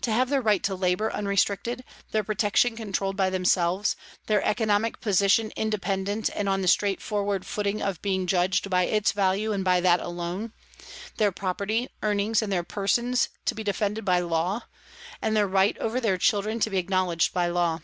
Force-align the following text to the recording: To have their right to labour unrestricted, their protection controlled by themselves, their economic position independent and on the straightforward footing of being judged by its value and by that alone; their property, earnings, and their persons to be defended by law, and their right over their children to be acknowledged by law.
To 0.00 0.10
have 0.10 0.28
their 0.28 0.40
right 0.40 0.60
to 0.64 0.74
labour 0.74 1.12
unrestricted, 1.12 1.84
their 2.10 2.24
protection 2.24 2.74
controlled 2.74 3.16
by 3.16 3.30
themselves, 3.30 3.94
their 4.26 4.42
economic 4.44 5.00
position 5.00 5.52
independent 5.54 6.28
and 6.34 6.48
on 6.48 6.62
the 6.62 6.66
straightforward 6.66 7.46
footing 7.46 7.80
of 7.80 8.02
being 8.02 8.26
judged 8.26 8.68
by 8.68 8.86
its 8.86 9.12
value 9.12 9.52
and 9.52 9.64
by 9.64 9.80
that 9.80 10.00
alone; 10.00 10.52
their 11.16 11.30
property, 11.30 11.88
earnings, 12.02 12.42
and 12.42 12.52
their 12.52 12.64
persons 12.64 13.28
to 13.44 13.54
be 13.54 13.62
defended 13.62 14.04
by 14.04 14.18
law, 14.18 14.62
and 15.22 15.36
their 15.36 15.46
right 15.46 15.78
over 15.78 16.00
their 16.00 16.18
children 16.18 16.58
to 16.58 16.68
be 16.68 16.78
acknowledged 16.78 17.32
by 17.32 17.46
law. 17.46 17.78